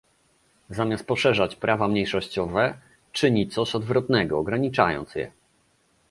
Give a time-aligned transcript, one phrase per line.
[0.69, 2.77] Zamiast poszerzać prawa mniejszościowe
[3.11, 5.31] czyni coś odwrotnego, ograniczając je